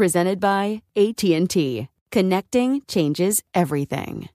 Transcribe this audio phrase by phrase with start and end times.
[0.00, 1.86] Presented by AT&T.
[2.10, 4.30] Connecting changes everything.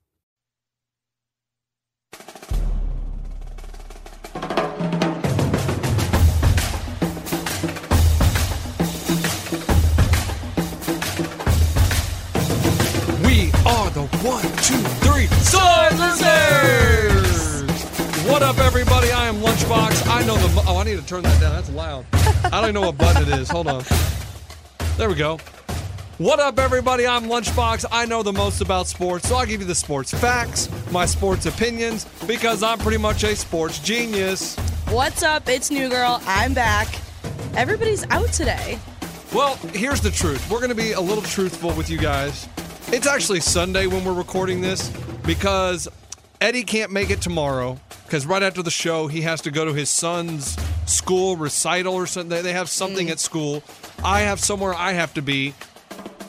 [13.24, 16.22] We are the one, two, three silencers.
[18.30, 19.10] What up, everybody?
[19.10, 20.06] I am Lunchbox.
[20.06, 20.62] I know the.
[20.68, 21.56] Oh, I need to turn that down.
[21.56, 22.06] That's loud.
[22.52, 23.48] I don't know what button it is.
[23.48, 23.82] Hold on.
[24.96, 25.36] There we go.
[26.16, 27.06] What up, everybody?
[27.06, 27.84] I'm Lunchbox.
[27.92, 31.44] I know the most about sports, so I'll give you the sports facts, my sports
[31.44, 34.56] opinions, because I'm pretty much a sports genius.
[34.88, 35.50] What's up?
[35.50, 36.22] It's New Girl.
[36.24, 36.88] I'm back.
[37.56, 38.78] Everybody's out today.
[39.34, 40.50] Well, here's the truth.
[40.50, 42.48] We're going to be a little truthful with you guys.
[42.88, 44.88] It's actually Sunday when we're recording this
[45.26, 45.88] because
[46.40, 49.74] Eddie can't make it tomorrow because right after the show, he has to go to
[49.74, 52.42] his son's school recital or something.
[52.42, 53.12] They have something mm.
[53.12, 53.62] at school.
[54.04, 55.54] I have somewhere I have to be.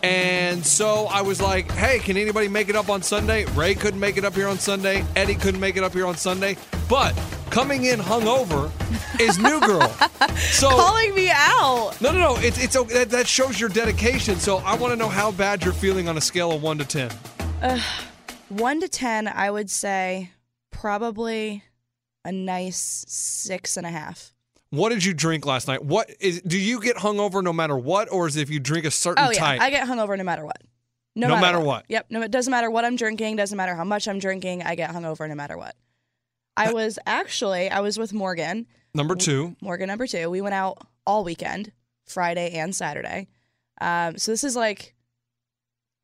[0.04, 3.46] And so I was like, hey, can anybody make it up on Sunday?
[3.54, 5.04] Ray couldn't make it up here on Sunday.
[5.16, 6.56] Eddie couldn't make it up here on Sunday.
[6.88, 7.20] But
[7.50, 8.72] coming in hungover
[9.20, 9.96] is New Girl.
[10.52, 12.00] So Calling me out.
[12.00, 12.36] no, no, no.
[12.38, 12.94] It's it's okay.
[12.94, 14.38] That, that shows your dedication.
[14.38, 16.86] So I want to know how bad you're feeling on a scale of one to
[16.86, 17.10] ten.
[18.50, 20.32] One to 10, I would say
[20.72, 21.64] probably
[22.24, 24.34] a nice six and a half.
[24.70, 25.84] What did you drink last night?
[25.84, 26.42] What is?
[26.42, 29.24] Do you get hungover no matter what, or is it if you drink a certain
[29.26, 29.40] Oh, yeah.
[29.40, 29.62] type?
[29.62, 30.62] I get hungover no matter what.
[31.16, 31.86] No matter what.
[31.90, 32.08] Yep.
[32.12, 33.38] No, it doesn't matter what I'm drinking.
[33.38, 34.62] Doesn't matter how much I'm drinking.
[34.64, 35.76] I get hungover no matter what.
[36.56, 38.68] I was actually, I was with Morgan.
[38.94, 39.56] Number two.
[39.62, 40.30] Morgan number two.
[40.30, 41.72] We went out all weekend,
[42.06, 43.30] Friday and Saturday.
[43.82, 44.94] Um, so this is like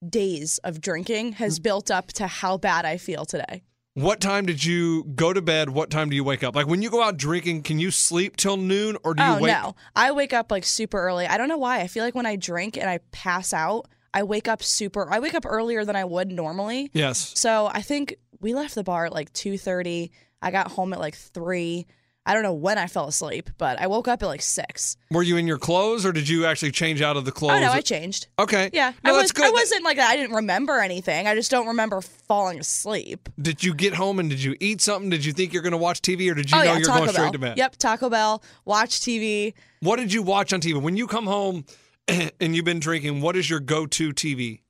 [0.07, 1.63] days of drinking has Mm.
[1.63, 3.63] built up to how bad I feel today.
[3.95, 5.69] What time did you go to bed?
[5.69, 6.55] What time do you wake up?
[6.55, 9.39] Like when you go out drinking, can you sleep till noon, or do you oh
[9.39, 9.51] wake?
[9.51, 11.27] no, I wake up like super early.
[11.27, 11.81] I don't know why.
[11.81, 15.07] I feel like when I drink and I pass out, I wake up super.
[15.11, 16.89] I wake up earlier than I would normally.
[16.93, 17.33] Yes.
[17.39, 20.11] So I think we left the bar at like two thirty.
[20.41, 21.85] I got home at like three.
[22.25, 24.95] I don't know when I fell asleep, but I woke up at like six.
[25.11, 27.57] Were you in your clothes, or did you actually change out of the clothes?
[27.57, 28.27] Oh no, I changed.
[28.39, 28.69] Okay.
[28.71, 29.31] Yeah, No, I was.
[29.33, 29.45] good.
[29.45, 29.99] I wasn't like.
[29.99, 31.27] I didn't remember anything.
[31.27, 33.27] I just don't remember falling asleep.
[33.41, 35.09] Did you get home and did you eat something?
[35.09, 36.87] Did you think you're going to watch TV, or did you oh know yeah, you're
[36.87, 37.57] Taco going straight to bed?
[37.57, 38.41] Yep, Taco Bell.
[38.63, 39.53] Watch TV.
[39.81, 41.65] What did you watch on TV when you come home
[42.07, 43.19] and you've been drinking?
[43.19, 44.61] What is your go-to TV?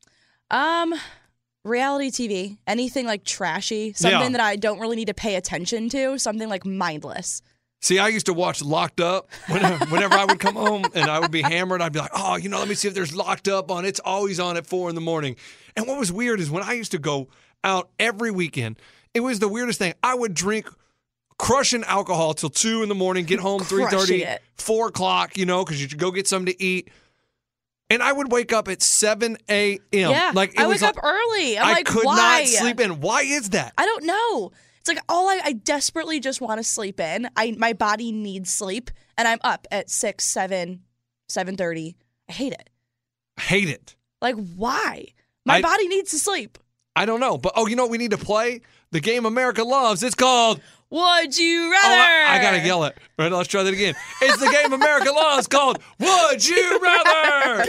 [0.50, 0.94] Um,
[1.64, 2.58] reality TV.
[2.68, 4.30] Anything like trashy, something Yeah.
[4.30, 6.18] that I don't really need to pay attention to.
[6.20, 7.42] Something like mindless.
[7.82, 11.10] See, I used to watch Locked Up whenever, uh, whenever I would come home and
[11.12, 11.82] I would be hammered.
[11.82, 13.84] I'd be like, oh, you know, let me see if there's Locked Up on.
[13.84, 15.36] It's always on at four in the morning.
[15.76, 17.28] And what was weird is when I used to go
[17.64, 18.78] out every weekend,
[19.14, 19.94] it was the weirdest thing.
[20.02, 20.70] I would drink
[21.38, 24.42] crushing alcohol till two in the morning, get home three Crushing thirty, it.
[24.56, 26.90] four o'clock, you know, because you should go get something to eat.
[27.94, 29.80] And I would wake up at seven a.m.
[29.92, 31.58] Yeah, like it I was wake like, up early.
[31.58, 32.16] I'm I like, could why?
[32.16, 33.00] not sleep in.
[33.02, 33.74] Why is that?
[33.78, 34.52] I don't know.
[34.80, 37.30] It's like all I, I desperately just want to sleep in.
[37.38, 40.82] I my body needs sleep, and I'm up at six, seven,
[41.30, 41.96] seven thirty.
[42.28, 42.70] I hate it.
[43.40, 43.96] hate it.
[44.22, 45.06] Like why?
[45.46, 46.58] My I- body needs to sleep.
[46.96, 48.62] I don't know, but oh, you know what we need to play?
[48.94, 50.04] The game America loves.
[50.04, 50.62] It's called.
[50.92, 52.30] Would you Oh, rather?
[52.32, 52.96] I, I gotta yell it.
[53.18, 53.96] Right, let's try that again.
[54.22, 57.66] It's the game America loves called Would You Rather?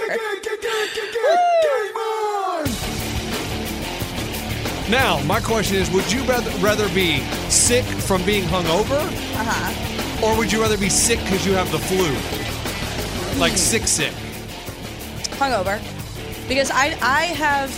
[4.90, 10.26] Now, my question is: Would you rather rather be sick from being hungover, Uh huh.
[10.26, 12.10] or would you rather be sick because you have the flu,
[13.40, 14.12] like sick sick?
[15.40, 15.80] Hungover,
[16.48, 17.70] because I I have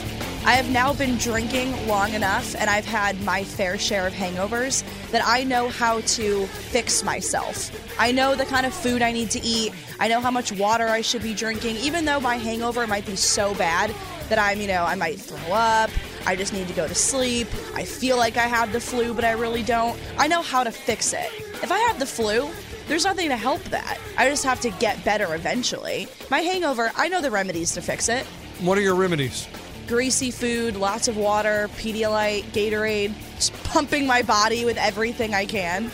[0.47, 4.85] I have now been drinking long enough and I've had my fair share of hangovers
[5.11, 7.73] that I know how to fix myself.
[7.99, 9.73] I know the kind of food I need to eat.
[9.99, 13.17] I know how much water I should be drinking, even though my hangover might be
[13.17, 13.93] so bad
[14.29, 15.91] that I'm, you know, I might throw up.
[16.27, 17.49] I just need to go to sleep.
[17.75, 19.99] I feel like I have the flu, but I really don't.
[20.17, 21.29] I know how to fix it.
[21.61, 22.49] If I have the flu,
[22.87, 23.99] there's nothing to help that.
[24.17, 26.07] I just have to get better eventually.
[26.31, 28.25] My hangover, I know the remedies to fix it.
[28.61, 29.49] What are your remedies?
[29.87, 35.91] Greasy food, lots of water, Pedialyte, Gatorade, just pumping my body with everything I can.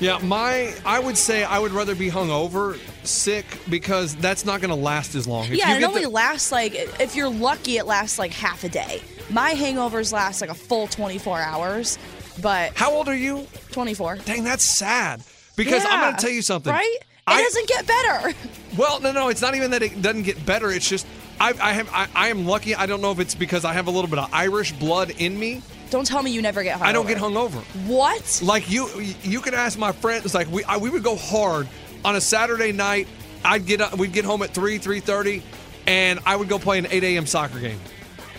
[0.00, 4.70] Yeah, my I would say I would rather be hungover, sick, because that's not going
[4.70, 5.46] to last as long.
[5.46, 8.68] If yeah, it only the- lasts like, if you're lucky, it lasts like half a
[8.68, 9.02] day.
[9.30, 11.98] My hangovers last like a full 24 hours,
[12.40, 13.46] but How old are you?
[13.72, 14.18] 24.
[14.24, 15.20] Dang, that's sad.
[15.56, 16.72] Because I'm going to tell you something.
[16.72, 16.96] Right?
[17.00, 18.34] It I- doesn't get better.
[18.76, 20.70] Well, no, no, it's not even that it doesn't get better.
[20.70, 21.06] It's just
[21.40, 22.74] I, I have I, I am lucky.
[22.74, 25.38] I don't know if it's because I have a little bit of Irish blood in
[25.38, 25.62] me.
[25.90, 26.82] Don't tell me you never get hungover.
[26.82, 27.62] I don't get hungover.
[27.86, 28.40] What?
[28.42, 28.88] Like you,
[29.22, 30.34] you can ask my friends.
[30.34, 31.68] Like we, I, we would go hard
[32.04, 33.08] on a Saturday night.
[33.44, 35.42] I'd get up, we'd get home at three, three thirty,
[35.86, 37.26] and I would go play an eight a.m.
[37.26, 37.80] soccer game.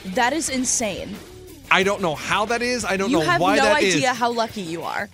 [0.08, 1.16] That is insane.
[1.72, 2.84] I don't know how that is.
[2.84, 3.96] I don't You know why no that is.
[3.96, 5.10] You have no idea how lucky you are.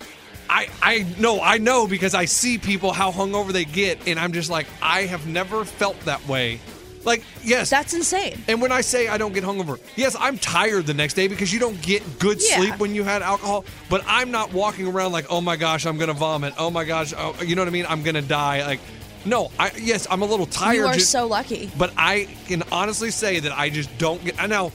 [0.48, 4.32] I, I know, I know because I see people how hungover they get, and I'm
[4.32, 6.60] just like, I have never felt that way.
[7.06, 8.42] Like, yes, That's insane.
[8.48, 11.52] And when I say I don't get hungover, yes, I'm tired the next day because
[11.52, 12.56] you don't get good Yeah.
[12.56, 13.64] sleep when you had alcohol.
[13.88, 16.52] But I'm not walking around like, oh my gosh, I'm gonna vomit.
[16.58, 17.86] Oh my gosh, oh, you know what I mean?
[17.88, 18.66] I'm gonna die.
[18.66, 18.80] Like,
[19.24, 20.74] no, I yes, I'm a little tired.
[20.74, 21.70] You are just- so lucky.
[21.78, 24.42] But I can honestly say that I just don't get.
[24.42, 24.72] I know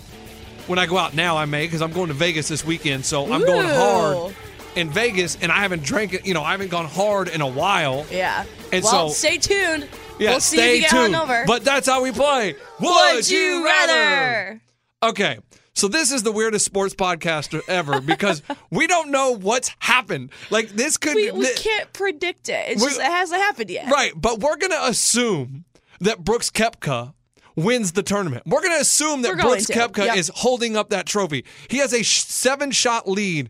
[0.67, 3.31] when I go out now, I may because I'm going to Vegas this weekend, so
[3.31, 4.33] I'm going hard
[4.75, 6.25] in Vegas, and I haven't drank it.
[6.25, 8.05] You know, I haven't gone hard in a while.
[8.09, 8.45] Yeah.
[8.71, 9.89] And well, so- stay tuned.
[10.21, 11.47] Yeah, we'll see stay if you get tuned.
[11.47, 12.55] But that's how we play.
[12.79, 14.61] would you rather?
[15.03, 15.39] Okay.
[15.73, 20.29] So this is the weirdest sports podcast ever because we don't know what's happened.
[20.49, 22.65] Like this could We, we thi- can't predict it.
[22.69, 23.89] It's just it hasn't happened yet.
[23.89, 25.65] Right, but we're going to assume
[26.01, 27.13] that Brooks Koepka
[27.55, 28.43] wins the tournament.
[28.45, 29.73] We're going to assume that Brooks to.
[29.73, 30.17] Koepka Yep.
[30.17, 31.45] is holding up that trophy.
[31.69, 33.49] He has a sh- seven-shot lead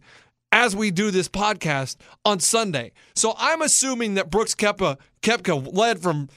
[0.52, 2.92] as we do this podcast on Sunday.
[3.16, 6.30] So I'm assuming that Brooks Koepka Koepka led from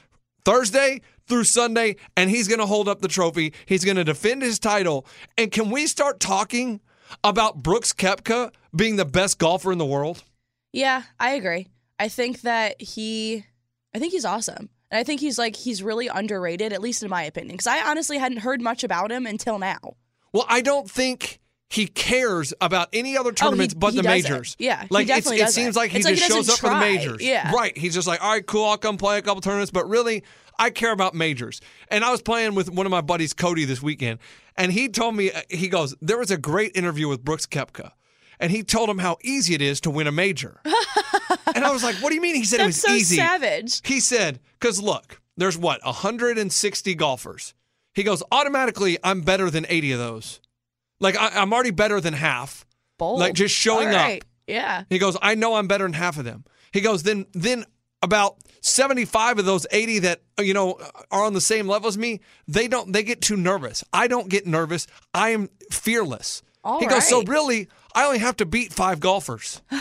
[0.45, 3.53] Thursday through Sunday and he's going to hold up the trophy.
[3.65, 5.05] He's going to defend his title.
[5.37, 6.79] And can we start talking
[7.23, 10.23] about Brooks Koepka being the best golfer in the world?
[10.71, 11.67] Yeah, I agree.
[11.99, 13.45] I think that he,
[13.93, 14.69] I think he's awesome.
[14.91, 17.53] And I think he's like, he's really underrated, at least in my opinion.
[17.53, 19.95] Because I honestly hadn't heard much about him until now.
[20.31, 21.39] Well, I don't think
[21.69, 24.31] he cares about any other tournaments Oh, he- but he the doesn't.
[24.31, 24.55] majors.
[24.59, 25.47] Yeah, like it doesn't.
[25.49, 27.21] seems like he It's like just he shows up for the majors.
[27.21, 27.51] Yeah.
[27.51, 27.75] right.
[27.77, 30.23] He's just like, all right, cool, I'll come play a couple tournaments, but really,
[30.59, 31.59] I care about majors.
[31.89, 34.19] And I was playing with one of my buddies, Cody, this weekend,
[34.55, 37.91] and he told me, uh, he goes, there was a great interview with Brooks Koepka.
[38.39, 40.59] And he told him how easy it is to win a major.
[41.55, 42.35] and I was like, what do you mean?
[42.35, 43.15] He said it was so easy.
[43.15, 43.81] savage.
[43.87, 47.53] He said, because look, there's what, 160 golfers.
[47.93, 50.41] He goes, automatically, I'm better than 80 of those.
[50.99, 52.65] Like, I, I'm already better than half.
[52.97, 53.19] Bold.
[53.19, 54.23] Like, just showing up.
[54.47, 54.83] Yeah.
[54.89, 56.45] He goes, I know I'm better than half of them.
[56.71, 57.65] He goes, then, then
[58.01, 60.79] about 75 of those 80 that, you know,
[61.11, 63.83] are on the same level as me, they don't, they get too nervous.
[63.91, 64.87] I don't get nervous.
[65.13, 66.43] I am fearless.
[66.63, 69.61] All he goes, so really, I only have to beat five golfers.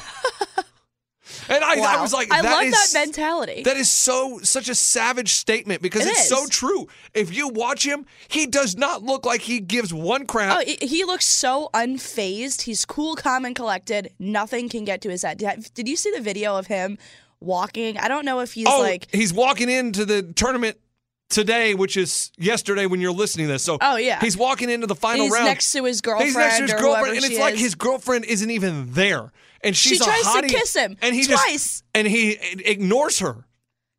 [1.48, 3.62] and I, I was like, I love is- that mentality.
[3.64, 6.88] that is so such a savage statement because It it's so true.
[7.12, 10.58] If you watch him, he does not look like he gives one crap.
[10.58, 12.62] Oh, he- looks so unfazed.
[12.62, 14.10] He's cool, calm, and collected.
[14.18, 15.38] Nothing can get to his head.
[15.74, 16.96] Did you see the video of him
[17.40, 17.98] walking?
[17.98, 19.08] I don't know if he's oh, like.
[19.12, 20.78] he's walking into the tournament
[21.30, 23.62] today, which is yesterday when you're listening to this.
[23.62, 24.20] So, Oh, yeah.
[24.20, 25.46] he's walking into the final He's round.
[25.46, 26.28] next to his girlfriend.
[26.28, 27.60] He's next to his girlfriend, and it's she like is.
[27.60, 29.32] his girlfriend isn't even there,
[29.64, 31.52] and she's a tries to hottie, kiss him and he twice.
[31.52, 32.32] just and he
[32.64, 33.46] ignores her.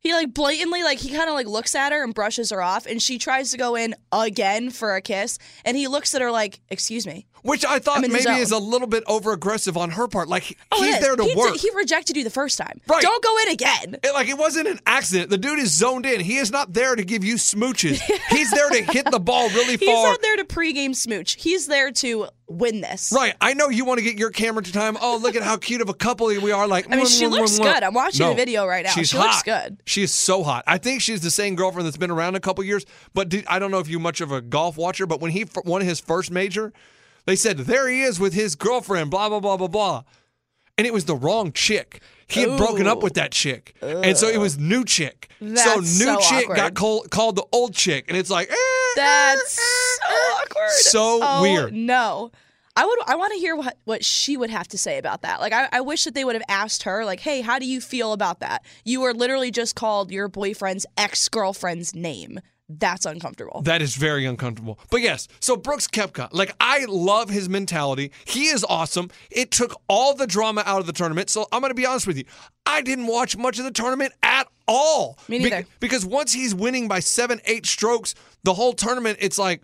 [0.00, 2.86] He like blatantly like he kind of like looks at her and brushes her off,
[2.86, 6.30] and she tries to go in again for a kiss, and he looks at her
[6.30, 10.08] like, "Excuse me." Which I thought maybe is a little bit over aggressive on her
[10.08, 10.28] part.
[10.28, 11.56] Like Oh, he's there to he work.
[11.56, 12.80] he rejected you the first time.
[12.86, 13.02] Right.
[13.02, 13.96] Don't go in again.
[14.02, 15.30] It, like it wasn't an accident.
[15.30, 16.20] The dude is zoned in.
[16.20, 18.00] He is not there to give you smooches.
[18.30, 19.88] He's there to hit the ball really far.
[19.88, 21.34] He's not there to pregame smooch.
[21.40, 23.12] He's there to win this.
[23.14, 23.34] Right.
[23.40, 24.96] I know you want to get your camera to time.
[25.00, 26.66] Oh, look at how cute of a couple we are.
[26.68, 27.82] Like, I mean, she looks good.
[27.82, 28.90] I'm watching No, the video right now.
[28.92, 29.26] She's She hot.
[29.26, 29.80] looks good.
[29.84, 30.62] She is so hot.
[30.66, 32.84] I think she's the same girlfriend that's been around a couple years.
[33.14, 35.06] But did, I don't know if you're much of a golf watcher.
[35.06, 36.72] But when he won his first major,
[37.26, 39.10] they said there he is with his girlfriend.
[39.10, 40.02] Blah blah blah blah blah.
[40.78, 42.02] And it was the wrong chick.
[42.28, 45.28] He had broken up with that chick, and so it was new chick.
[45.40, 46.56] so new so chick awkward.
[46.56, 48.54] got called, called the old chick, and it's like, eh,
[48.96, 50.42] That's eh, so eh.
[50.42, 50.70] awkward.
[50.70, 51.72] So Oh, weird.
[51.72, 52.32] No.
[52.78, 55.40] I would I want to hear what, what she would have to say about that.
[55.40, 57.80] Like I, I wish that they would have asked her, like, hey, how do you
[57.80, 58.64] feel about that?
[58.84, 62.40] You were literally just called your boyfriend's ex-girlfriend's name.
[62.68, 63.62] That's uncomfortable.
[63.62, 64.78] That is very uncomfortable.
[64.90, 68.10] But yes, so Brooks Koepka, like I love his mentality.
[68.24, 69.10] He is awesome.
[69.30, 71.30] It took all the drama out of the tournament.
[71.30, 72.24] So I'm going to be honest with you.
[72.64, 75.16] I didn't watch much of the tournament at all.
[75.28, 75.64] Me neither.
[75.78, 79.62] because once he's winning by seven, eight strokes, the whole tournament, it's like,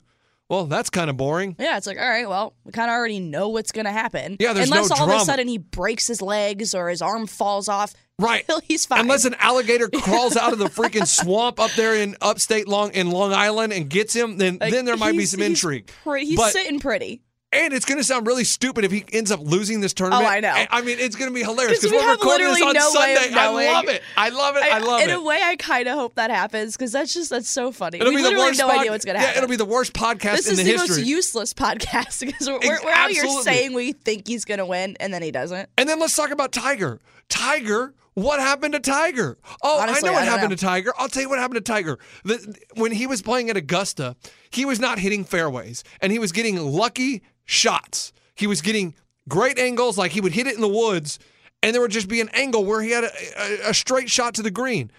[0.48, 1.56] well, that's kind of boring.
[1.58, 4.36] Yeah, it's like, all right, well, we kind of already know what's going to happen.
[4.38, 7.26] Yeah, there's no Unless all of a sudden he breaks his legs or his arm
[7.26, 7.94] falls off.
[8.18, 8.48] Right.
[8.64, 9.00] He's fine.
[9.00, 13.10] Unless an alligator crawls out of the freaking swamp up there in upstate Long in
[13.10, 15.90] Long Island and gets him, then Like, then there might be some he's intrigue.
[16.04, 17.22] Pretty, he's But- sitting pretty.
[17.54, 20.24] And it's going to sound really stupid if he ends up losing this oh, tournament.
[20.24, 20.54] Oh, I know.
[20.70, 23.28] I mean, it's going to be hilarious because we we're recording this on no Sunday.
[23.34, 24.02] I love it.
[24.16, 24.62] I love it.
[24.62, 25.12] I, love in it.
[25.12, 27.98] In a way, I kind of hope that happens because that's just that's so funny.
[27.98, 29.42] It'll we be the worst have no pod- idea what's going to Yeah, happen.
[29.42, 30.96] it'll be the worst podcast this in is the, the, history.
[30.96, 34.64] most useless podcast because we're, we're, we're out here saying we think he's going to
[34.66, 35.68] win and then he doesn't.
[35.76, 37.00] and then let's talk about Tiger.
[37.28, 39.38] Tiger, what happened to Tiger?
[39.62, 40.56] Oh, Honestly, I know what don't happened know.
[40.56, 40.92] to Tiger.
[40.98, 41.98] I'll tell you what happened to Tiger.
[42.24, 44.16] The, when he was playing at Augusta,
[44.50, 48.12] he was not hitting fairways and he was getting lucky shots.
[48.34, 48.94] He was getting
[49.28, 51.18] great angles, like he would hit it in the woods,
[51.62, 54.34] and there would just be an angle where he had a, a, a straight shot
[54.34, 54.90] to the green.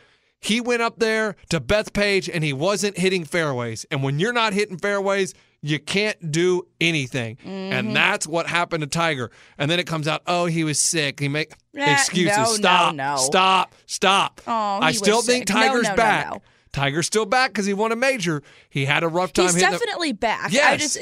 [0.43, 3.85] He went up there to Bethpage and he wasn't hitting fairways.
[3.91, 7.38] And when you're not hitting fairways, you can't do anything.
[7.38, 7.47] Mm-hmm.
[7.73, 9.31] And that's what happened to Tiger.
[9.57, 11.19] And then it comes out, oh, he was sick.
[11.19, 12.35] He make Eh, excuses.
[12.38, 12.95] no, no, stop.
[12.95, 13.15] no.
[13.17, 13.75] Stop.
[13.85, 14.41] Stop.
[14.45, 15.55] Oh, I still think sick.
[15.55, 16.27] Tiger's no, no, back.
[16.31, 16.41] no.
[16.73, 18.41] Tiger's still back because he won a major.
[18.69, 20.53] He had a rough time He's hitting the- definitely back.
[20.53, 20.97] I just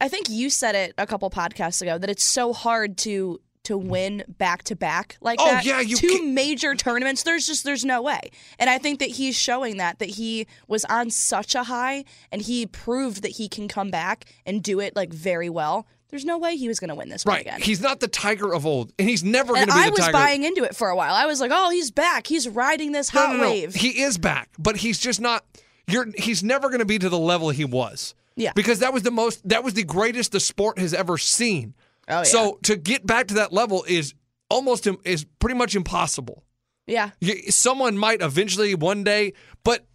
[0.00, 3.78] I think you said it a couple podcasts ago that it's so hard to to
[3.78, 5.64] win back to back like Oh, that.
[5.64, 7.22] yeah, you 2 can't- major tournaments.
[7.22, 8.30] There's just there's no way.
[8.58, 12.42] And I think that he's showing that that he was on such a high and
[12.42, 15.86] he proved that he can come back and do it like very well.
[16.08, 17.40] There's no way he was going to win this one Right.
[17.46, 17.62] again.
[17.62, 20.08] He's not the Tiger of old, and he's never going to be I the was
[20.10, 21.14] buying into it for a while.
[21.14, 22.26] I was like, "Oh, he's back.
[22.26, 23.50] He's riding this No, hot no, no.
[23.50, 25.42] wave." He is back, but he's just not.
[25.88, 26.08] You're.
[26.18, 28.14] He's never going to be to the level he was.
[28.36, 28.52] Yeah.
[28.54, 29.48] Because that was the most.
[29.48, 31.72] That was the greatest the sport has ever seen.
[32.08, 32.22] Oh, yeah.
[32.24, 34.14] So to get back to that level is
[34.50, 36.44] almost is pretty much impossible.
[36.86, 37.10] yeah.
[37.48, 39.32] Someone might eventually one day,
[39.64, 39.86] but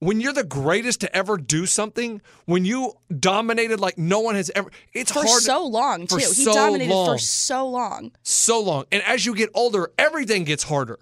[0.00, 4.50] when you're the greatest to ever do something, when you dominated like no one has
[4.54, 6.26] ever, it's hard For hard so long for too.
[6.26, 7.06] He so dominated long.
[7.14, 8.12] for so long.
[8.22, 8.84] so long.
[8.92, 10.98] And as you get older, everything gets harder.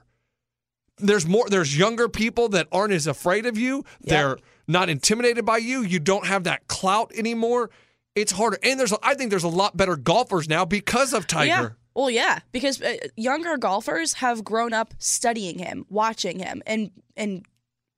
[0.98, 3.84] There's more there's younger people that aren't as afraid of you.
[4.00, 5.82] They're not intimidated by you.
[5.82, 7.68] You don't have that clout anymore.
[8.16, 8.58] It's harder.
[8.62, 11.46] And there's I think there's a lot better golfers now because of Tiger.
[11.46, 11.68] Yeah.
[11.94, 17.46] Well, yeah, because uh, younger golfers have grown up studying him, watching him, and and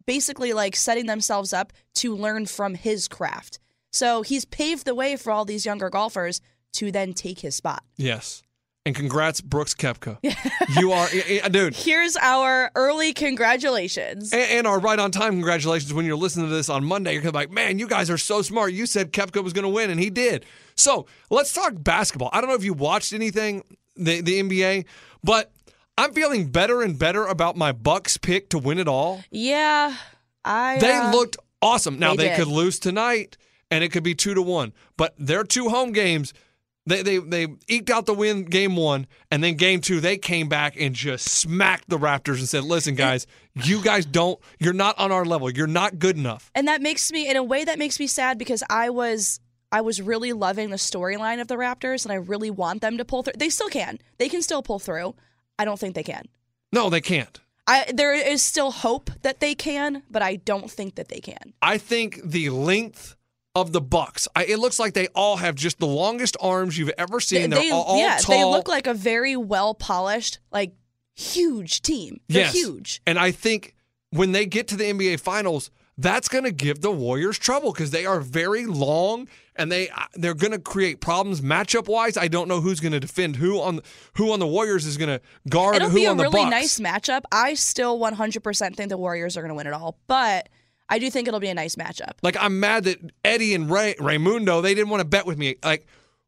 [0.07, 3.59] basically like setting themselves up to learn from his craft.
[3.91, 6.41] So he's paved the way for all these younger golfers
[6.75, 7.83] to then take his spot.
[7.97, 8.43] Yes.
[8.88, 10.16] And congrats, Brooks Koepka.
[10.80, 11.76] you are, eh, eh, dude.
[11.76, 14.33] Here's our early congratulations.
[14.33, 17.12] And, and our right on time congratulations when you're listening to this on Monday.
[17.12, 18.73] You're gonna be like, man, you guys are so smart.
[18.73, 20.47] You said Koepka was going to win, and he did.
[20.75, 22.30] So let's talk basketball.
[22.33, 23.62] I don't know if you watched anything
[23.95, 24.87] the the NBA,
[25.23, 25.52] but
[25.99, 29.23] I'm feeling better and better about my Bucks pick to win it all.
[29.30, 29.95] Yeah,
[30.47, 30.78] I.
[30.78, 31.99] They uh, looked awesome.
[31.99, 33.37] Now they they, could lose tonight,
[33.71, 34.73] and it could be two to one.
[34.97, 36.33] But their two home games.
[36.88, 40.49] They, they they eked out the win game one, and then game two they came
[40.49, 44.99] back and just smacked the Raptors and said, "Listen, guys, you guys don't, you're not
[44.99, 45.50] on our level.
[45.50, 48.38] You're not good enough." and that makes me in a way that makes me sad
[48.38, 49.38] because I was
[49.71, 53.04] I was really loving the storyline of the Raptors and I really want them to
[53.04, 53.35] pull through.
[53.37, 53.99] They still can.
[54.16, 55.14] They can still pull through.
[55.59, 56.25] I don't think they can.
[56.73, 57.38] No, they can't.
[57.66, 61.52] I there is still hope that they can, but I don't think that they can.
[61.61, 63.14] I think the length
[63.61, 64.29] of the Bucks.
[64.35, 67.50] I, it looks like they all have just the longest arms you've ever seen.
[67.50, 68.37] They're they all, all yeah, tall.
[68.37, 70.73] they look like a very well polished, like
[71.15, 72.21] huge team.
[72.29, 72.55] They're yes.
[72.55, 73.03] huge.
[73.07, 73.75] And I think
[74.11, 77.91] when they get to the NBA Finals, that's going to give the Warriors trouble because
[77.91, 82.17] they are very long and they uh, they're going to create problems matchup wise.
[82.17, 83.81] I don't know who's going to defend who on
[84.15, 86.43] who on the Warriors is going to guard It'll who be a on the really
[86.43, 86.50] Bucks.
[86.50, 87.23] nice matchup.
[87.33, 90.49] I still 100% think the Warriors are going to win it all, but
[90.88, 92.12] I do think it'll be a nice matchup.
[92.23, 95.57] Like I'm mad that Eddie and Ray Raymundo they didn't want to bet with me.
[95.64, 95.87] Like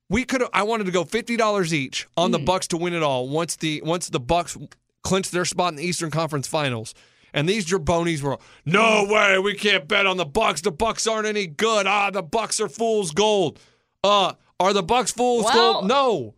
[0.08, 2.44] we could I wanted to go fifty dollars each on the Mm.
[2.46, 4.56] Bucks to win it all once the once the Bucks
[5.02, 6.94] clinched their spot in the Eastern Conference Finals.
[7.32, 10.62] And these jabronis were, no way, we can't bet on the Bucks.
[10.62, 11.86] The Bucks aren't any good.
[11.86, 13.60] Ah, the Bucks are fool's gold.
[14.02, 15.86] Uh, are the Bucks fool's Well- gold?
[15.86, 16.34] No,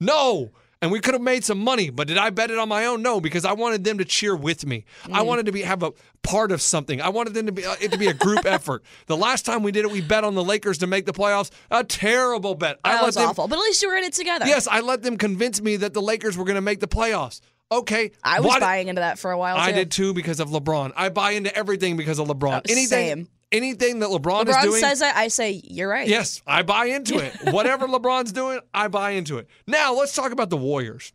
[0.00, 0.50] no.
[0.82, 1.88] And we could have made some money.
[1.88, 3.00] But did I bet it on my own?
[3.00, 4.84] No, because I wanted them to cheer with me.
[5.04, 5.14] Mm.
[5.14, 7.00] I wanted to be have a part of something.
[7.00, 8.82] I wanted them to be uh, it to be a group effort.
[9.06, 11.50] The last time we did it, we bet on the Lakers to make the playoffs.
[11.70, 12.78] A terrible bet.
[12.84, 13.48] I That let was them, awful.
[13.48, 14.44] But at least you were in it together.
[14.46, 17.40] Yes, I let them convince me that the Lakers were going to make the playoffs.
[17.70, 19.56] Okay, I was why did- buying into that for a while.
[19.56, 20.92] I did too because of LeBron.
[20.94, 22.58] I buy into everything because of LeBron.
[22.58, 23.28] Oh, anything, same.
[23.52, 25.16] Anything that LeBron, is LeBron doing, says that.
[25.16, 26.08] I say you're right.
[26.08, 27.32] yes, I buy into it.
[27.52, 29.48] Whatever LeBron's doing, I buy into it.
[29.66, 31.12] Now let's talk about the Warriors,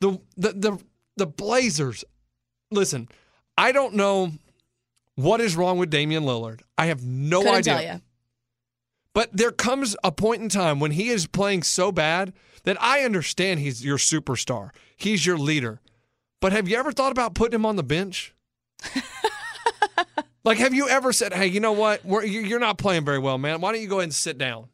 [0.00, 0.78] the the the,
[1.16, 2.04] the Blazers.
[2.70, 3.08] Listen,
[3.58, 4.32] I don't know
[5.16, 6.60] what is wrong with Damian Lillard.
[6.78, 7.74] I have no Couldn't idea.
[7.74, 8.00] tell you.
[9.14, 13.00] But there comes a point in time when he is playing so bad that I
[13.02, 14.70] understand he's your superstar.
[14.94, 15.80] He's your leader.
[16.40, 18.34] But have you ever thought about putting him on the bench?
[20.46, 22.04] like, have you ever said, hey, you know what?
[22.04, 23.60] We're, you- you're not playing very well, man.
[23.60, 24.68] Why don't you go ahead and sit down?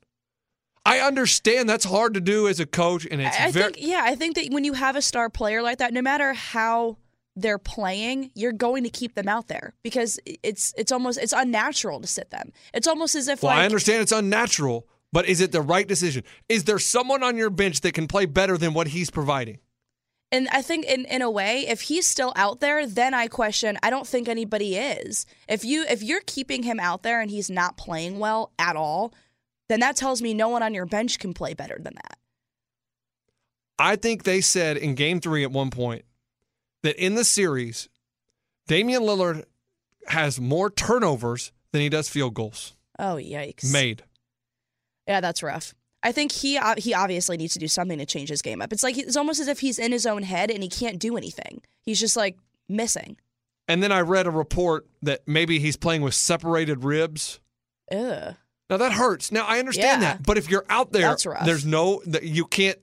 [0.84, 3.72] I understand that's hard to do as a coach, and it's I, I very.
[3.72, 6.32] think yeah, I think that when you have a star player like that, no matter
[6.32, 6.96] how
[7.36, 12.00] they're playing, you're going to keep them out there because it's it's almost it's unnatural
[12.00, 12.52] to sit them.
[12.74, 15.86] It's almost as if well, like I understand it's unnatural, but is it the right
[15.86, 16.24] decision?
[16.48, 19.58] Is there someone on your bench that can play better than what he's providing?
[20.32, 23.78] And I think in, in a way, if he's still out there, then I question.
[23.82, 25.26] I don't think anybody is.
[25.46, 29.12] If you if you're keeping him out there and he's not playing well at all,
[29.68, 32.18] then that tells me no one on your bench can play better than that.
[33.78, 36.06] I think they said in game three at one point
[36.82, 37.90] that in the series,
[38.66, 39.44] Damian Lillard
[40.06, 43.70] has more turnovers than he does field goals Oh yikes!
[43.70, 44.02] made.
[45.06, 45.74] Yeah, that's rough.
[46.02, 48.72] I think he he obviously needs to do something to change his game up.
[48.72, 51.16] It's like it's almost as if he's in his own head and he can't do
[51.16, 51.62] anything.
[51.82, 52.36] He's just like
[52.68, 53.16] missing.
[53.68, 57.40] And then I read a report that maybe he's playing with separated ribs.
[57.92, 58.34] Ugh.
[58.68, 59.30] Now that hurts.
[59.30, 60.14] Now I understand Yeah.
[60.14, 62.78] that, but if you're out there, there's no you can't.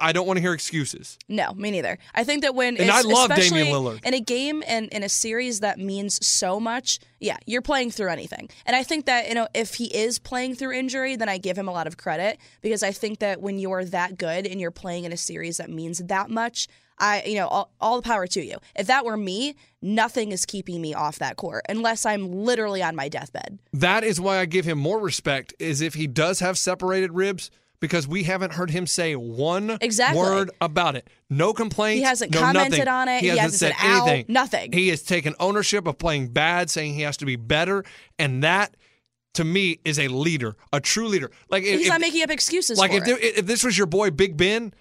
[0.00, 1.18] I don't want to hear excuses.
[1.28, 1.98] No, me neither.
[2.14, 4.04] I think that when And I love Damian Lillard.
[4.04, 8.08] in a game and in a series that means so much, yeah, you're playing through
[8.10, 8.48] anything.
[8.66, 11.56] And I think that you know if he is playing through injury, then I give
[11.56, 14.70] him a lot of credit because I think that when you're that good and you're
[14.70, 16.66] playing in a series that means that much,
[16.98, 18.58] I you know all, all the power to you.
[18.74, 22.96] If that were me, nothing is keeping me off that court unless I'm literally on
[22.96, 23.60] my deathbed.
[23.72, 25.54] That is why I give him more respect.
[25.60, 27.50] Is if he does have separated ribs.
[27.80, 30.18] Because we haven't heard him say one Exactly.
[30.20, 31.08] word about it.
[31.28, 31.98] No complaints.
[31.98, 32.88] He hasn't no commented nothing.
[32.88, 33.20] on it.
[33.20, 34.32] He, He hasn't, hasn't said, said, "Ow," anything.
[34.32, 34.72] nothing.
[34.72, 37.84] He has taken ownership of playing bad, saying he has to be better,
[38.18, 38.76] and that
[39.34, 41.30] to me is a leader, a true leader.
[41.50, 43.76] Like if, He's if- not making up excuses like for if, there- if this was
[43.76, 44.72] your boy Big Ben,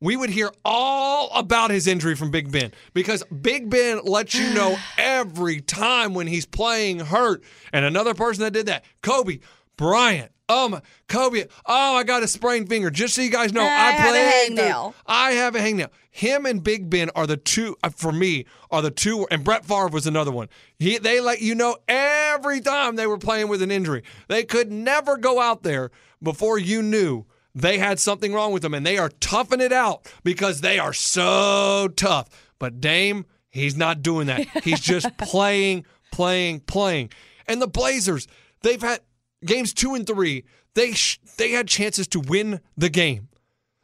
[0.00, 4.52] we would hear all about his injury from Big Ben because Big Ben lets you
[4.52, 7.42] know every time when he's playing hurt.
[7.72, 9.38] And another person that did that, Kobe
[9.78, 10.30] Bryant.
[10.48, 11.44] Oh my, Kobe.
[11.66, 12.90] Oh, I got a sprained finger.
[12.90, 13.70] Just so you guys know, I play.
[13.70, 14.58] I, have a played.
[14.58, 14.94] hangnail.
[15.06, 15.90] I have a hangnail.
[16.10, 19.64] Him and Big Ben are the two uh, for me are the two, and Brett
[19.64, 20.48] Favre was another one.
[20.78, 24.02] He they let you know every time they were playing with an injury.
[24.28, 25.90] They could never go out there
[26.22, 30.10] before you knew they had something wrong with them, and they are toughing it out
[30.24, 32.28] because they are so tough.
[32.58, 34.46] But Dame, he's not doing that.
[34.64, 37.10] He's just playing, playing, playing.
[37.46, 38.26] And the Blazers,
[38.62, 39.00] they've had
[39.44, 40.44] games two and three.
[40.74, 43.28] They sh- they had chances to win the game.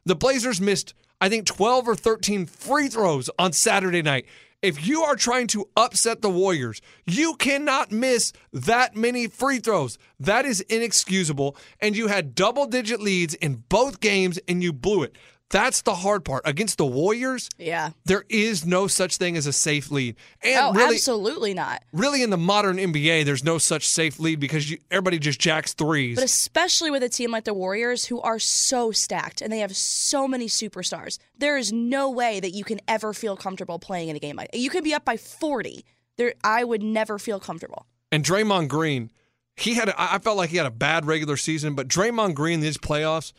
[0.04, 4.26] The Blazers missed, I think, 12 or 13 free throws on Saturday night.
[4.64, 9.98] If you are trying to upset the Warriors, you cannot miss that many free throws.
[10.18, 11.56] That is inexcusable.
[11.80, 15.16] And you had double digit leads in both games and you blew it.
[15.54, 16.42] That's the hard part.
[16.44, 17.90] Against the Warriors, yeah.
[18.04, 20.16] there is no such thing as a safe lead.
[20.42, 21.84] And Oh, really, absolutely not.
[21.92, 25.72] really in the modern NBA, there's no such safe lead because you, everybody just jacks
[25.72, 26.16] threes.
[26.16, 29.76] But especially with a team like the Warriors, who are so stacked and they have
[29.76, 34.16] so many superstars, there is no way that you can ever feel comfortable playing in
[34.16, 34.58] a game like that.
[34.58, 35.84] You can be up by 40.
[36.16, 37.86] There, I would never feel comfortable.
[38.10, 39.12] And Draymond Green,
[39.54, 42.34] he had a, I I felt like he had a bad regular season, but Draymond
[42.34, 43.32] Green these playoffs,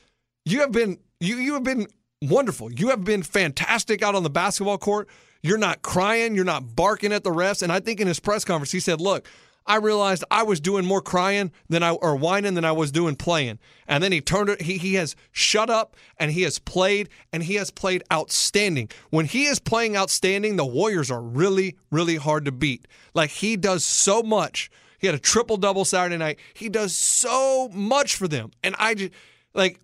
[0.46, 1.88] you have been you you have been
[2.22, 2.72] wonderful.
[2.72, 5.08] You have been fantastic out on the basketball court.
[5.42, 8.44] You're not crying, you're not barking at the refs, and I think in his press
[8.44, 9.28] conference he said, "Look,
[9.68, 13.16] I realized I was doing more crying than I or whining than I was doing
[13.16, 17.10] playing." And then he turned it he he has shut up and he has played
[17.32, 18.90] and he has played outstanding.
[19.12, 22.88] When he is playing outstanding, the Warriors are really really hard to beat.
[23.14, 24.72] Like he does so much.
[24.98, 26.40] He had a triple double Saturday night.
[26.56, 28.50] He does so much for them.
[28.64, 29.12] And I just
[29.54, 29.80] like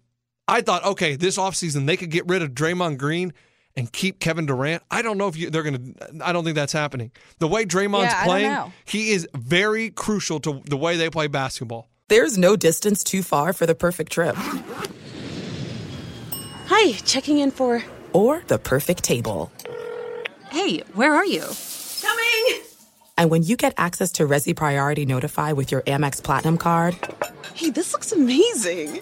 [0.48, 3.34] I thought, okay, this offseason they could get rid of Draymond Green
[3.76, 4.84] and keep Kevin Durant.
[4.92, 7.12] I don't know if you, they're going to, I don't think that's happening.
[7.40, 11.88] The way Draymond's Yeah, playing, he is very crucial to the way they play basketball.
[12.10, 14.36] There's no distance too far for the perfect trip.
[16.68, 17.84] Hi, checking in for.
[18.14, 19.52] or the perfect table.
[20.50, 21.46] Hey, where are you?
[22.02, 22.62] Coming!
[23.18, 26.96] And when you get access to Resy Priority Notify with your Amex Platinum card
[27.54, 29.02] Hey, this looks amazing!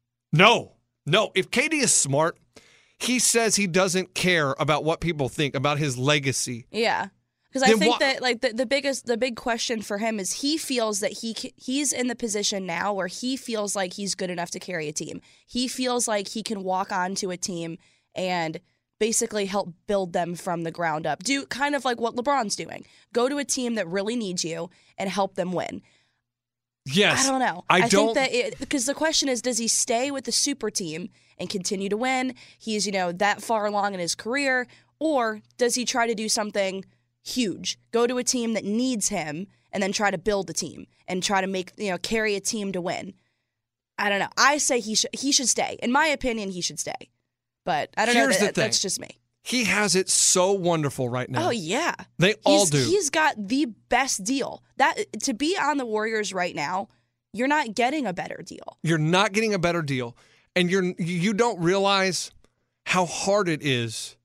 [0.31, 0.73] No,
[1.05, 1.31] no.
[1.35, 2.37] If KD is smart,
[2.99, 6.67] he says he doesn't care about what people think about his legacy.
[6.71, 7.07] Yeah.
[7.51, 10.41] Because I think wha- that like the, the biggest the big question for him is
[10.41, 14.29] he feels that he he's in the position now where he feels like he's good
[14.29, 15.19] enough to carry a team.
[15.45, 17.77] He feels like he can walk onto a team
[18.15, 18.61] and
[18.99, 21.23] basically help build them from the ground up.
[21.23, 22.85] Do kind of like what LeBron's doing.
[23.11, 25.81] Go to a team that really needs you and help them win.
[26.85, 27.27] Yes.
[27.27, 27.63] I don't know.
[27.69, 28.13] I, don't.
[28.13, 31.49] think that it, because the question is, does he stay with the super team and
[31.49, 32.33] continue to win?
[32.57, 34.67] He's you know that far along in his career,
[34.99, 36.85] or does he try to do something
[37.23, 37.77] huge?
[37.91, 41.21] Go to a team that needs him and then try to build a team and
[41.21, 43.13] try to make you know carry a team to win.
[43.97, 44.29] I don't know.
[44.35, 45.77] I say he should he should stay.
[45.83, 47.09] In my opinion, he should stay.
[47.63, 48.47] But I don't Here's know.
[48.47, 49.20] the That, that's just me.
[49.43, 51.47] He has it so wonderful right now.
[51.47, 51.95] Oh yeah.
[52.19, 52.77] They all he's, do.
[52.77, 54.63] He's got the best deal.
[54.77, 56.89] That to be on the Warriors right now,
[57.33, 58.77] you're not getting a better deal.
[58.83, 60.15] You're not getting a better deal,
[60.55, 62.31] and you're you don't realize
[62.85, 64.17] how hard it is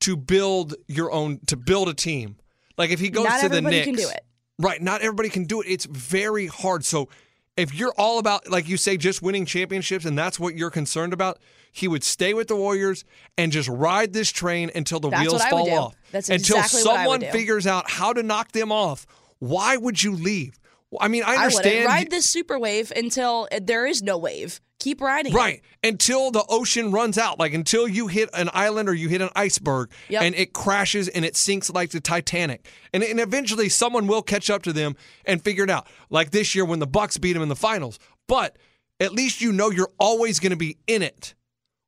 [0.00, 2.36] to build your own to build a team.
[2.78, 4.24] Like if he goes Not to the everybody Knicks, can do it.
[4.58, 4.80] right?
[4.80, 5.66] Not everybody can do it.
[5.68, 6.84] It's very hard.
[6.84, 7.08] So
[7.56, 11.12] if you're all about, like you say, just winning championships, and that's what you're concerned
[11.12, 11.38] about,
[11.76, 13.04] he would stay with the Warriors
[13.36, 15.94] and just ride this train until the That's wheels I fall off.
[16.10, 19.06] That's until exactly what I someone figures out how to knock them off.
[19.40, 20.58] Why would you leave?
[20.98, 21.84] I mean, I I understand.
[21.84, 24.60] ride this super wave until uh, there is no wave.
[24.78, 25.32] Keep riding.
[25.32, 25.36] it.
[25.36, 25.60] Right.
[25.84, 27.38] Until the ocean runs out.
[27.38, 30.22] Like until you hit an island or you hit an iceberg Yep.
[30.22, 32.66] and it crashes and it sinks like the Titanic.
[32.94, 35.86] And, and eventually someone will catch up to them and figure it out.
[36.08, 37.98] Like this year when the Bucks beat them in the finals.
[38.28, 38.56] But
[38.98, 41.34] at least you know you're always going to be in it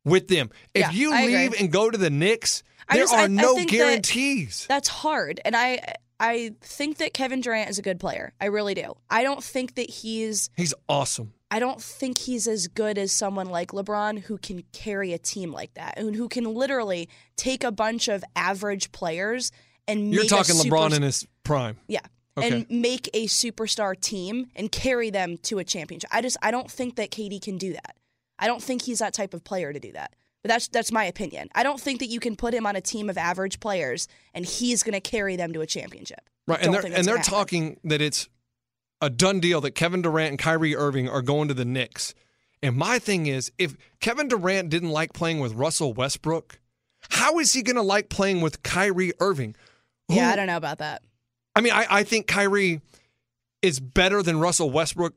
[0.04, 0.50] with them.
[0.74, 1.37] If Yeah, you I agree.
[1.37, 4.66] leave and go to the Knicks, there just- are I no that- guarantees.
[4.68, 5.40] That's hard.
[5.44, 8.32] And I I think that Kevin Durant is a good player.
[8.40, 8.94] I really do.
[9.08, 11.32] I don't think that he's He's awesome.
[11.50, 15.52] I don't think he's as good as someone like LeBron who can carry a team
[15.52, 19.52] like that and who can literally take a bunch of average players
[19.87, 21.78] and You're talking super- LeBron in his prime.
[21.87, 22.00] Yeah.
[22.37, 22.48] Okay.
[22.48, 26.11] And make a superstar team and carry them to a championship.
[26.12, 27.96] I just I don't think that KD can do that.
[28.38, 30.14] I don't think he's that type of player to do that.
[30.42, 31.48] But that's that's my opinion.
[31.55, 34.44] I don't think that you can put him on a team of average players and
[34.44, 36.20] he's going to carry them to a championship.
[36.46, 37.31] Right, and they're and they're happen.
[37.31, 38.29] talking that it's
[39.01, 42.14] a done deal that Kevin Durant and Kyrie Irving are going to the Knicks.
[42.62, 46.59] And my thing is, if Kevin Durant didn't like playing with Russell Westbrook,
[47.11, 49.55] how is he going to like playing with Kyrie Irving?
[50.09, 51.03] Yeah, I don't know about that.
[51.55, 52.81] I mean, I, I think Kyrie
[53.62, 55.14] is better than Russell Westbrook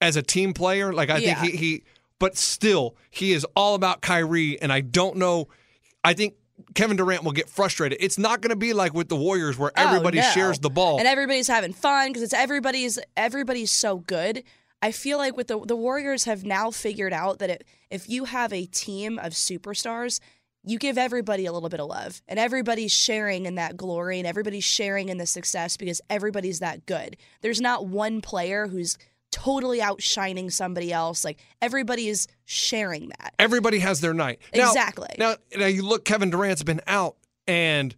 [0.00, 0.92] as a team player.
[0.92, 1.40] Like I Yeah.
[1.40, 1.82] think he, he,
[2.18, 5.48] but still, he is all about Kyrie, and I don't know.
[6.04, 6.34] I think
[6.74, 7.98] Kevin Durant will get frustrated.
[8.00, 10.30] It's not going to be like with the Warriors where oh, everybody Oh, no.
[10.30, 10.98] shares the ball.
[10.98, 14.42] and everybody's having fun because it's everybody's everybody's so good.
[14.82, 18.24] I feel like with the the Warriors have now figured out that it, if you
[18.24, 20.20] have a team of superstars,
[20.64, 24.26] you give everybody a little bit of love, and everybody's sharing in that glory, and
[24.26, 27.16] everybody's sharing in the success because everybody's that good.
[27.40, 28.98] There's not one player who's
[29.30, 31.24] totally outshining somebody else.
[31.24, 33.34] Like everybody is sharing that.
[33.38, 34.40] Everybody has their night.
[34.54, 35.08] Now- Exactly.
[35.18, 37.94] Now, now you look, Kevin Durant's been out, and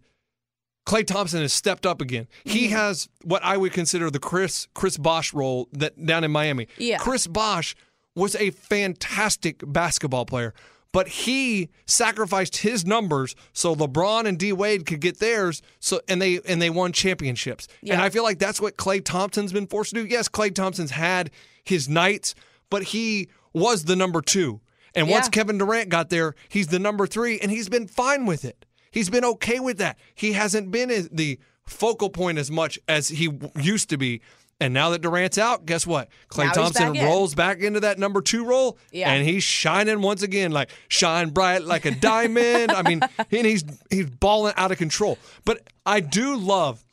[0.87, 2.27] Klay Thompson has stepped up again.
[2.43, 2.75] He Mm-hmm.
[2.75, 6.67] has what I would consider the Chris Chris Bosh role that down in Miami.
[6.77, 6.97] Yeah.
[6.97, 7.75] Chris Bosh
[8.15, 10.53] was a fantastic basketball player,
[10.91, 15.61] but he sacrificed his numbers so LeBron and D Wade could get theirs.
[15.79, 17.67] So and they and they won championships.
[17.93, 20.07] And I feel like that's what Klay Thompson's been forced to do.
[20.07, 21.31] Yes, Klay Thompson's had
[21.63, 22.35] his nights,
[22.69, 24.61] but he was the number two.
[24.93, 28.43] And once Kevin Durant got there, he's the number three, and he's been fine with
[28.43, 28.65] it.
[28.91, 29.97] He's been okay with that.
[30.13, 34.21] He hasn't been the focal point as much as he used to be.
[34.61, 36.07] And now that Durant's out, guess what?
[36.29, 37.05] Klay Now Thompson back in.
[37.07, 39.11] rolls back into that number two role, Yeah.
[39.11, 42.71] and he's shining once again, like shine bright like a diamond.
[42.71, 45.17] I mean, and he's he's balling out of control.
[45.45, 46.83] But I do love,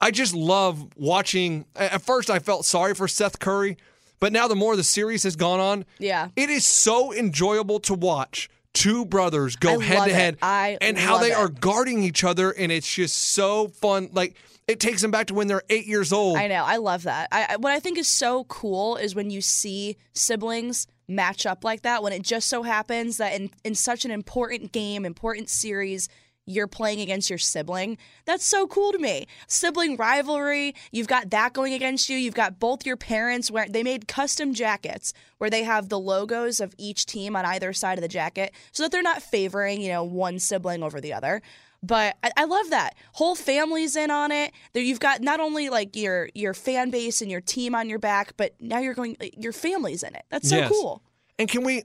[0.00, 1.66] I just love watching.
[1.74, 3.76] At first, I felt sorry for Seth Curry,
[4.20, 6.28] but now the more the series has gone on, Yeah.
[6.36, 11.18] it is so enjoyable to watch two brothers go I head to head and how
[11.18, 11.36] they it.
[11.36, 14.10] are guarding each other, and it's just so fun.
[14.12, 16.36] Like it takes them back to when they're eight years old.
[16.36, 16.64] I know.
[16.64, 17.28] I love that.
[17.32, 21.64] I, I, what I think is so cool is when you see siblings match up
[21.64, 22.02] like that.
[22.02, 26.08] When it just so happens that in in such an important game, important series.
[26.48, 27.98] You're playing against your sibling.
[28.24, 29.26] That's so cool to me.
[29.46, 30.74] Sibling rivalry.
[30.90, 32.16] You've got that going against you.
[32.16, 36.58] You've got both your parents where they made custom jackets where they have the logos
[36.58, 39.88] of each team on either side of the jacket so that they're not favoring, you
[39.88, 41.42] know, one sibling over the other.
[41.82, 44.52] But I, I love that whole family's in on it.
[44.72, 48.00] There, you've got not only like your your fan base and your team on your
[48.00, 50.24] back, but now you're going your family's in it.
[50.30, 50.70] That's so Yes.
[50.70, 51.02] cool.
[51.38, 51.84] And can we?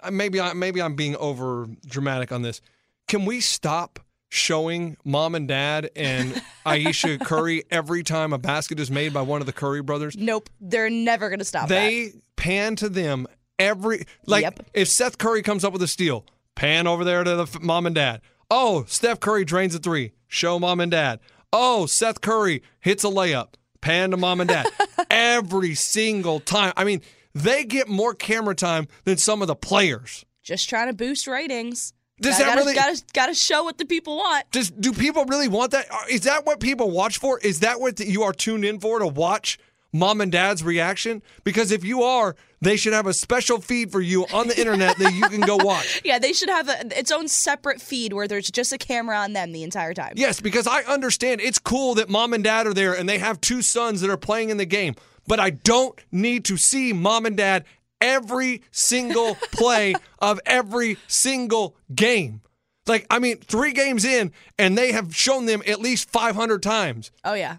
[0.00, 2.60] Uh, maybe I maybe I'm being over dramatic on this.
[3.08, 8.90] Can we stop showing mom and dad and Ayesha Curry every time a basket is
[8.90, 10.16] made by one of the Curry brothers?
[10.16, 11.74] Nope, they're never gonna stop that.
[11.80, 13.26] They pan to them
[13.58, 14.66] every like Yep.
[14.74, 17.86] if Seth Curry comes up with a steal, pan over there to the f- mom
[17.86, 18.20] and dad.
[18.50, 20.12] Oh, Steph Curry drains a three.
[20.28, 21.20] Show mom and dad.
[21.52, 23.54] Oh, Seth Curry hits a layup.
[23.80, 24.66] Pan to mom and dad.
[25.10, 26.72] every single time.
[26.76, 27.00] I mean,
[27.34, 30.24] they get more camera time than some of the players.
[30.42, 31.92] Just trying to boost ratings.
[32.20, 34.50] Does gotta, that gotta, really- gotta, gotta show what the people want?
[34.50, 35.86] Does do people really want that?
[35.90, 37.38] Uh, is that what people watch for?
[37.40, 39.58] Is that what you are tuned in for to watch
[39.92, 41.22] mom and dad's reaction?
[41.44, 44.98] Because if you are, they should have a special feed for you on the internet
[44.98, 46.02] that you can go watch.
[46.04, 49.32] Yeah, they should have a, its own separate feed where there's just a camera on
[49.32, 50.12] them the entire time.
[50.16, 53.40] Yes, because I understand it's cool that mom and dad are there and they have
[53.40, 54.94] two sons that are playing in the game,
[55.26, 57.64] but I don't need to see mom and dad
[58.00, 62.42] every single play of every single game.
[62.86, 67.12] Like, I mean, three games in, and they have shown them at least 500 times.
[67.24, 67.58] Oh yeah,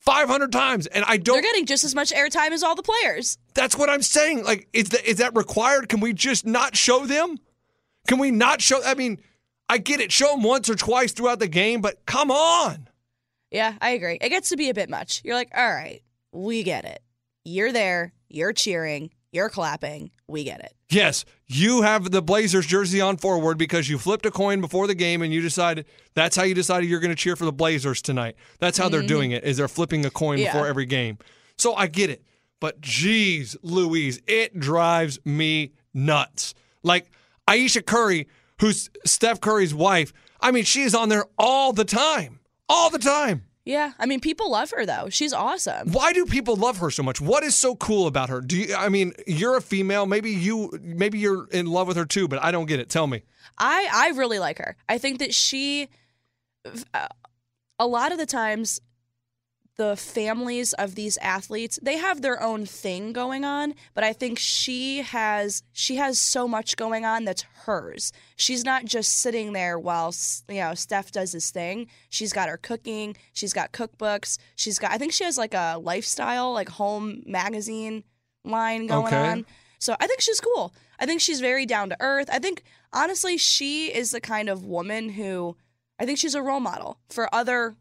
[0.00, 0.86] 500 times.
[0.86, 1.34] And I don't.
[1.34, 3.36] they're getting just as much airtime as all the players.
[3.54, 4.44] That's what I'm saying.
[4.44, 5.88] Like, is that is that required?
[5.88, 7.38] Can we just not show them?
[8.06, 8.82] Can we not show?
[8.82, 9.20] I mean,
[9.68, 10.10] I get it.
[10.10, 12.88] Show them once or twice throughout the game, but come on.
[13.50, 14.18] Yeah, I agree.
[14.20, 15.20] It gets to be a bit much.
[15.24, 17.02] You're like, all right, we get it.
[17.44, 18.12] You're there.
[18.28, 19.10] You're cheering.
[19.32, 20.10] You're clapping.
[20.26, 20.74] We get it.
[20.90, 24.94] Yes, you have the Blazers jersey on forward because you flipped a coin before the
[24.94, 28.00] game and you decided that's how you decided you're going to cheer for the Blazers
[28.00, 28.36] tonight.
[28.58, 29.08] That's how they're mm-hmm.
[29.08, 29.44] doing it.
[29.44, 30.52] Is they're flipping a coin Yeah.
[30.52, 31.18] before every game.
[31.58, 32.22] So I get it.
[32.60, 36.54] But geez, Louise, it drives me nuts.
[36.82, 37.10] Like
[37.46, 38.28] Ayesha Curry,
[38.60, 42.40] who's Steph Curry's wife, I mean, she is on there all the time.
[42.68, 43.44] All the time.
[43.68, 45.10] Yeah, I mean, people love her though.
[45.10, 45.92] She's awesome.
[45.92, 47.20] Why do people love her so much?
[47.20, 48.40] What is so cool about her?
[48.40, 52.06] Do you I mean, you're a female, maybe you maybe you're in love with her
[52.06, 52.88] too, but I don't get it.
[52.88, 53.24] Tell me.
[53.58, 54.74] I I really like her.
[54.88, 55.90] I think that she,
[56.94, 57.08] uh,
[57.78, 58.80] a lot of the times,
[59.78, 64.38] the families of these athletes they have their own thing going on, but I think
[64.38, 68.12] she has she has so much going on that's hers.
[68.34, 70.12] She's not just sitting there while
[70.48, 71.86] you know Steph does his thing.
[72.10, 73.16] She's got her cooking.
[73.32, 74.36] She's got cookbooks.
[74.56, 78.02] She's got I think she has like a lifestyle like home magazine
[78.44, 79.30] line going Okay.
[79.30, 79.46] on.
[79.78, 80.74] So I think she's cool.
[80.98, 82.28] I think she's very down to earth.
[82.32, 85.56] I think honestly she is the kind of woman who
[86.00, 87.76] I think she's a role model for other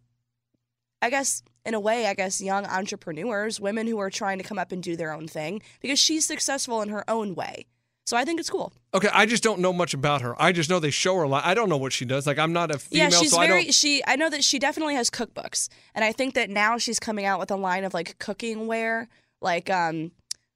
[1.01, 4.57] I guess in a way, I guess young entrepreneurs, women who are trying to come
[4.57, 7.65] up and do their own thing because she's successful in her own way.
[8.05, 8.71] So I think it's cool.
[8.93, 10.41] Okay, I just don't know much about her.
[10.41, 11.45] I just know they show her a lot.
[11.45, 12.25] I don't know what she does.
[12.25, 14.45] Like I'm not a female, yeah, she's so I very don't she I know that
[14.45, 15.67] she definitely has cookbooks.
[15.93, 19.09] And I think that now she's coming out with a line of like cooking wear,
[19.41, 20.11] like um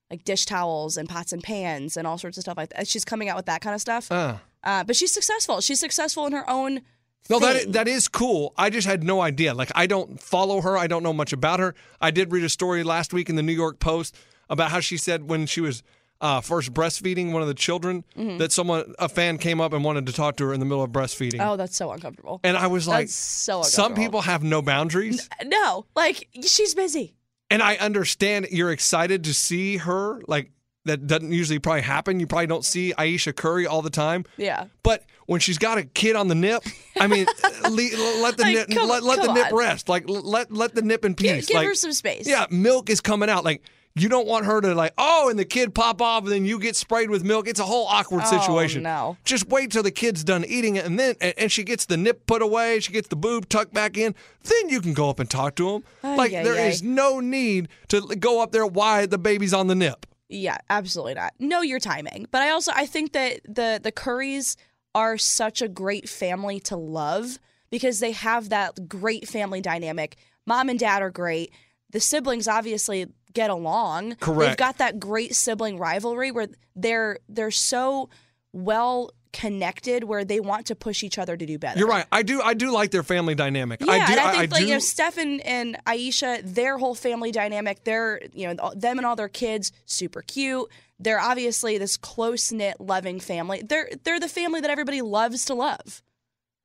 [0.09, 2.87] like dish towels and pots and pans and all sorts of stuff like that.
[2.87, 4.09] She's coming out with that kind of stuff.
[4.11, 5.59] uh, Uh, but she's successful.
[5.59, 6.81] She's successful in her own.
[7.29, 8.53] No, that that is cool.
[8.57, 9.53] I just had no idea.
[9.53, 10.77] Like I don't follow her.
[10.77, 11.75] I don't know much about her.
[12.01, 14.15] I did read a story last week in the New York Post
[14.49, 15.81] about how she said when she was
[16.19, 18.37] uh, first breastfeeding one of the children Mm-hmm.
[18.37, 20.83] that someone a fan came up and wanted to talk to her in the middle
[20.83, 21.39] of breastfeeding.
[21.39, 22.39] Oh, that's so uncomfortable.
[22.43, 25.29] And I was like, That's so some people have no boundaries.
[25.45, 27.15] No, like she's busy.
[27.49, 30.51] And I understand you're excited to see her like
[30.85, 32.19] that doesn't usually probably happen.
[32.19, 34.25] You probably don't see Ayesha Curry all the time.
[34.37, 34.65] Yeah.
[34.83, 36.63] But when she's got a kid on the nip,
[36.99, 37.25] I mean,
[37.63, 39.59] le- let the Like, nip come- let, let the nip on.
[39.59, 39.89] rest.
[39.89, 41.45] Like let let the nip in Give, peace.
[41.47, 42.27] give like, her some space.
[42.27, 43.43] yeah, milk is coming out.
[43.45, 43.61] Like
[43.93, 46.57] you don't want her to like, oh, and the kid pop off, and then you
[46.59, 47.45] get sprayed with milk.
[47.47, 48.83] It's a whole awkward Oh, situation.
[48.83, 49.17] no.
[49.25, 51.97] Just wait till the kid's done eating it, and then and, and she gets the
[51.97, 52.79] nip put away.
[52.79, 54.15] She gets the boob tucked back in.
[54.43, 55.83] Then you can go up and talk to him.
[56.03, 56.67] Ay, like ay, there ay.
[56.69, 60.05] is no need to go up there Why the baby's on the nip.
[60.31, 61.33] Yeah, absolutely not.
[61.39, 62.27] Know your timing.
[62.31, 64.55] But I also I think that the the Currys
[64.95, 67.37] are such a great family to love
[67.69, 70.17] because they have that great family dynamic.
[70.45, 71.51] Mom and dad are great.
[71.91, 74.15] The siblings obviously get along.
[74.15, 74.39] Correct.
[74.39, 78.09] They've got that great sibling rivalry where they're they're so
[78.53, 81.79] well connected where they want to push each other to do better.
[81.79, 82.05] You're right.
[82.11, 82.41] I do.
[82.41, 83.81] I do like their family dynamic.
[83.81, 84.11] Yeah, I do.
[84.11, 84.67] and I think like do.
[84.67, 89.05] you know, Steph and, and Ayesha, their whole family dynamic, they're you know them and
[89.05, 90.69] all their kids, super cute.
[90.99, 93.63] They're obviously this close knit, loving family.
[93.67, 96.01] They're they're the family that everybody loves to love.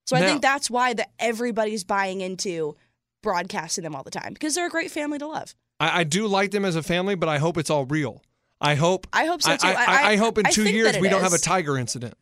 [0.06, 2.76] So I think that's why that everybody's buying into
[3.22, 5.54] broadcasting them all the time because they're a great family to love.
[5.80, 8.22] I, I do like them as a family, but I hope it's all real.
[8.60, 9.06] I hope.
[9.12, 9.66] I hope so, I, too.
[9.66, 12.14] I, I- I, I- hope in I two years we don't have a tiger incident.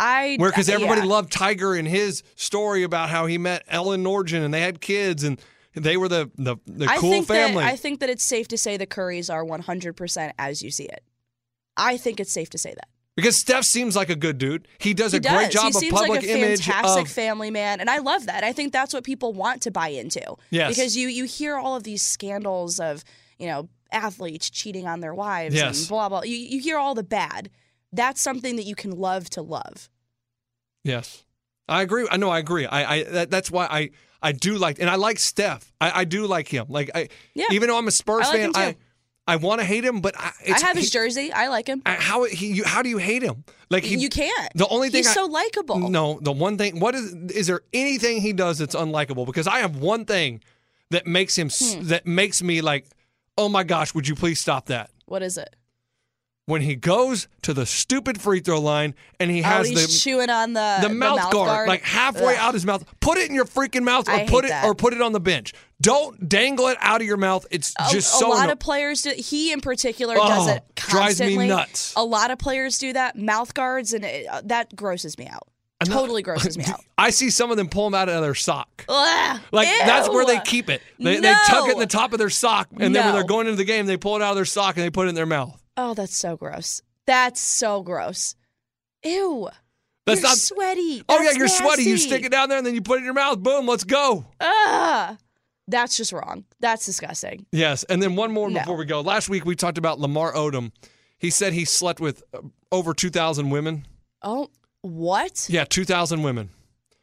[0.00, 1.06] I Where uh, because everybody yeah.
[1.06, 5.22] loved Tiger and his story about how he met Ellen Norton and they had kids
[5.24, 5.40] and
[5.74, 7.62] they were the the, the I cool think family.
[7.62, 10.84] That, I think that it's safe to say the Currys are 100% as you see
[10.84, 11.04] it.
[11.76, 12.88] I think it's safe to say that.
[13.14, 14.66] because Steph seems like a good dude.
[14.78, 15.32] He does he a does.
[15.36, 17.98] great job he of seems public like a image fantastic of family man, and I
[17.98, 18.42] love that.
[18.42, 20.34] I think that's what people want to buy into.
[20.50, 20.70] Yes.
[20.74, 23.04] Because you you hear all of these scandals of
[23.38, 25.80] you know athletes cheating on their wives Yes.
[25.80, 26.22] and blah blah.
[26.22, 27.50] You you hear all the bad.
[27.92, 29.88] That's something that you can love to love.
[30.84, 31.24] Yes,
[31.68, 32.06] I agree.
[32.10, 32.30] I know.
[32.30, 32.66] I agree.
[32.66, 33.90] I, I that, that's why I
[34.22, 35.72] I do like and I like Steph.
[35.80, 36.66] I, I do like him.
[36.68, 37.46] Like I Yeah.
[37.52, 38.52] even though I'm a Spurs I like fan.
[38.56, 38.76] I
[39.26, 41.32] I want to hate him, but I, it's, I have his he- jersey.
[41.32, 41.82] I like him.
[41.86, 43.44] How he you, how do you hate him?
[43.68, 44.52] Like he you can't.
[44.56, 45.78] The only thing he's so likable.
[45.90, 46.80] No, the one thing.
[46.80, 49.26] What is is there anything he does that's unlikable?
[49.26, 50.40] Because I have one thing
[50.90, 51.82] that makes him s Hmm.
[51.88, 52.86] that makes me like,
[53.38, 54.90] oh my gosh, would you please stop that?
[55.06, 55.54] What is it?
[56.50, 59.98] When he goes to the stupid free throw line and he oh, has he's the
[60.00, 62.40] chewing on the the mouth, guard, like halfway Ugh.
[62.40, 62.84] out his mouth.
[62.98, 64.64] Put it in your freaking mouth, or I put it that.
[64.64, 65.54] or put it on the bench.
[65.80, 67.46] Don't dangle it out of your mouth.
[67.52, 68.28] It's A, just a so.
[68.30, 69.12] lot anno- of players do.
[69.16, 71.94] He in particular Oh, does it drives me nuts.
[71.96, 73.16] A lot of players do that.
[73.16, 75.46] Mouth guards, and it, uh, that grosses me out.
[75.80, 76.84] I'm not- Totally grosses me out.
[76.98, 78.84] I see some of them pull them out of their sock.
[78.88, 80.82] Ugh, Like that's where they keep it.
[80.98, 83.46] They, they tuck it in the top of their sock, and then when they're going
[83.46, 85.14] into the game, they pull it out of their sock and they put it in
[85.14, 85.56] their mouth.
[85.76, 86.82] Oh, that's so gross.
[87.06, 88.34] That's so gross.
[89.04, 89.48] Ew.
[90.06, 91.02] That's you're not sweaty.
[91.08, 91.84] Oh yeah, you're sweaty.
[91.84, 93.38] You stick it down there, and then you put it in your mouth.
[93.40, 94.24] Boom, let's go.
[94.40, 95.16] Ugh.
[95.68, 96.44] That's just wrong.
[96.58, 97.46] That's disgusting.
[97.52, 98.58] Yes, and then one more No.
[98.60, 99.00] before we go.
[99.02, 100.72] Last week we talked about Lamar Odom.
[101.18, 102.40] He said he slept with uh,
[102.72, 103.86] over two thousand women.
[104.22, 104.48] Oh,
[104.82, 105.46] what?
[105.48, 106.50] Yeah, two thousand women.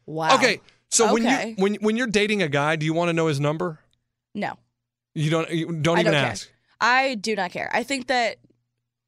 [0.06, 0.36] Wow.
[0.36, 1.50] Okay, so when Okay.
[1.50, 3.80] you when when you're dating a guy, do you want to know his number?
[4.36, 4.58] No.
[5.16, 5.50] You don't.
[5.50, 6.32] You don't I even don't care.
[6.32, 6.50] ask.
[6.82, 7.70] I do not care.
[7.74, 8.38] I think that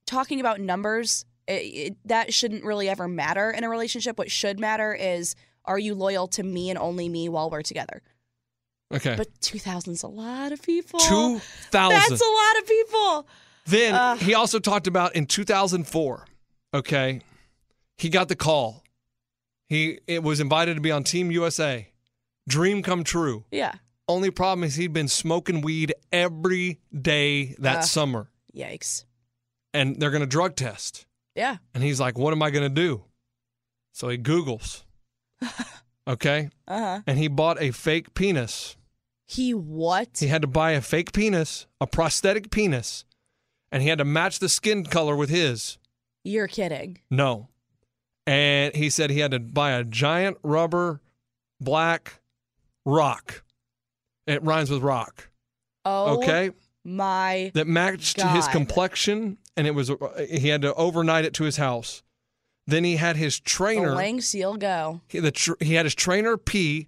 [0.10, 4.18] talking about numbers, it, it, that shouldn't really ever matter in a relationship.
[4.18, 8.02] What should matter is are you loyal to me and only me while we're together?
[8.92, 11.00] Okay, But 2,000's a lot of people.
[11.00, 11.40] two
[11.72, 13.28] That's a lot of people.
[13.68, 14.18] Then Ugh.
[14.18, 16.26] he also talked about in 2004.
[16.74, 17.22] Okay,
[18.00, 18.84] he got the call.
[19.68, 21.88] He it was invited to be on Team USA.
[22.48, 23.46] Dream come true.
[23.52, 23.74] Yeah.
[24.08, 27.84] Only problem is he'd been smoking weed every day that Ugh.
[27.84, 29.04] summer, Yikes.
[29.74, 31.06] And they're going to drug test.
[31.36, 31.58] Yeah.
[31.74, 33.04] And he's like, "What am I going to do?"
[33.94, 34.84] So he Googles.
[36.08, 37.02] Okay, Uh huh.
[37.06, 38.78] and he bought a fake penis.
[39.28, 40.18] He what?
[40.20, 43.06] He had to buy a fake penis, a prosthetic penis,
[43.72, 45.78] and he had to match the skin color with his.
[46.24, 46.98] You're kidding.
[47.12, 47.50] No.
[48.26, 51.00] And he said he had to buy a giant rubber
[51.62, 52.22] black
[52.88, 53.44] rock.
[54.26, 55.30] It rhymes with rock.
[55.86, 56.18] Oh.
[56.18, 56.50] Okay.
[56.84, 57.52] My.
[57.54, 59.92] That matched his complexion and it was
[60.30, 62.02] he had to overnight it to his house.
[62.66, 65.02] Then he had his trainer lengths you'll go.
[65.08, 66.88] he, the tr- he had his trainer pee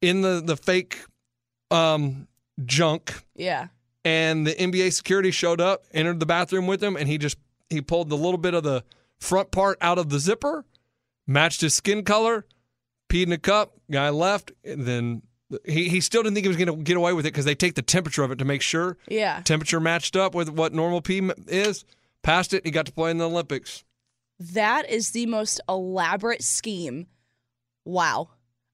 [0.00, 0.98] in the the fake
[1.70, 2.26] um
[2.64, 3.68] junk Yeah.
[4.04, 7.38] and the NBA security showed up, entered the bathroom with him, and he just
[7.70, 8.82] he pulled the little bit of the
[9.18, 10.64] front part out of the zipper,
[11.26, 12.46] matched his skin color,
[13.10, 13.74] peed in a cup.
[13.90, 15.22] Guy left, and then
[15.66, 17.54] he he still didn't think he was going to get away with it because they
[17.54, 19.40] take the temperature of it to make sure Yeah.
[19.44, 21.84] temperature matched up with what normal pee is.
[22.22, 23.84] Passed it, he got to play in the Olympics.
[24.40, 27.06] That is the most elaborate scheme.
[27.84, 28.28] Wow.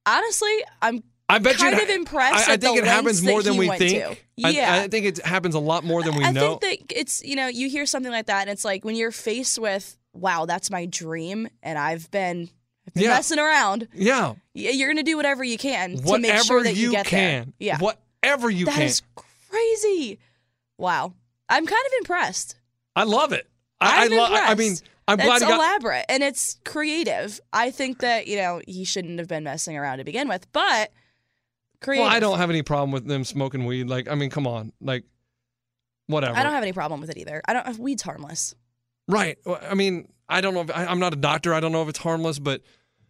[0.06, 3.56] Honestly, I'm I bet kind you of impressed I, I think it happens more than
[3.56, 3.92] we think.
[3.92, 4.10] to.
[4.46, 4.74] I- Yeah.
[4.84, 6.56] I, think it happens a lot more than we I know.
[6.56, 9.10] think that it's you know you hear something like that and it's like when you're
[9.12, 12.50] faced with wow that's my dream and I've been,
[12.86, 13.08] I've been Yeah.
[13.10, 13.88] messing around.
[13.94, 17.44] yeah, You're gonna do whatever you can to make sure that you, you, get can,
[17.44, 17.52] there.
[17.58, 18.82] Yeah, whatever you That can.
[18.82, 19.00] is
[19.48, 20.18] crazy.
[20.76, 21.14] Wow,
[21.48, 22.56] I'm kind of impressed.
[22.96, 23.48] I love it.
[23.80, 24.76] I, I'm I, lo- I mean,
[25.06, 25.56] I'm glad it's got.
[25.56, 27.40] elaborate and it's creative.
[27.52, 30.92] I think that you know he shouldn't have been messing around to begin with, but
[31.80, 32.06] creative.
[32.06, 33.88] Well, I don't have any problem with them smoking weed.
[33.88, 35.04] Like, I mean, come on, like,
[36.06, 36.36] whatever.
[36.36, 37.42] I don't have any problem with it either.
[37.46, 37.78] I don't.
[37.78, 38.54] Weed's harmless.
[39.06, 39.36] Right.
[39.46, 40.62] I mean, I don't know.
[40.62, 41.52] If, I, I'm not a doctor.
[41.52, 42.62] I don't know if it's harmless, but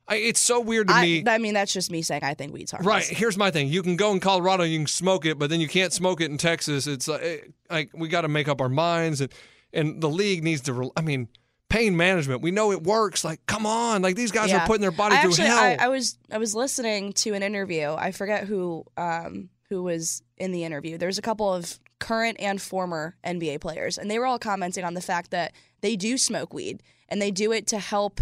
[0.09, 1.25] I, it's so weird to I, me.
[1.27, 2.87] I mean, that's just me saying I think weed's harmless.
[2.87, 3.05] Right.
[3.05, 3.69] Here's my thing.
[3.69, 6.31] You can go in Colorado, you can smoke it, but then you can't smoke it
[6.31, 6.87] in Texas.
[6.87, 9.33] It's uh, like, like we got to make up our minds, and
[9.75, 10.73] and the league needs to.
[10.73, 11.29] re- I mean,
[11.69, 12.41] pain management.
[12.43, 13.25] We know it works.
[13.25, 14.03] Like, come on.
[14.03, 14.63] Like these guys Yeah.
[14.63, 15.59] are putting their body I through actually, hell.
[15.59, 17.95] I, I was I was listening to an interview.
[17.99, 20.99] I forget who um who was in the interview.
[20.99, 24.95] There's a couple of current and former NBA players, and they were all commenting on
[24.95, 28.21] the fact that they do smoke weed and they do it to help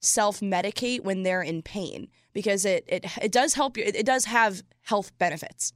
[0.00, 3.84] self medicate when they're in pain because it it it does help you.
[3.84, 5.72] It, it does have health benefits.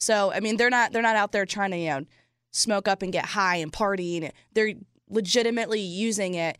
[0.00, 2.04] So I mean, they're not they're not out there trying to you know
[2.52, 4.18] smoke up and get high and party.
[4.18, 4.74] And they're
[5.10, 6.56] legitimately using it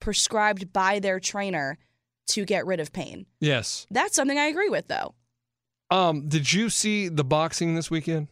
[0.00, 1.78] prescribed by their trainer
[2.28, 3.26] to get rid of pain.
[3.40, 3.86] yes.
[3.90, 5.14] That's something I agree with, though.
[5.90, 6.26] Um.
[6.28, 8.28] Did you see the boxing this weekend?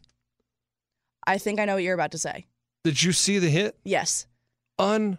[1.26, 2.46] I think I know what you're about to say.
[2.84, 3.76] Did you see the hit?
[3.84, 4.26] Yes.
[4.78, 5.18] Un.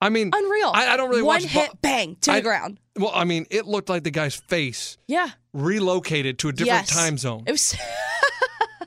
[0.00, 0.70] I mean, Unreal.
[0.74, 1.50] I, I don't really One watch.
[1.50, 2.78] hit, bo- bang, to I- the ground.
[2.96, 5.30] Well, I mean, it looked like the guy's face Yeah.
[5.52, 6.96] relocated to a different yes.
[6.96, 7.42] time zone.
[7.46, 7.74] It was